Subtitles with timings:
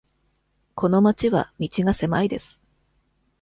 [0.73, 2.59] この町は道が狭いです。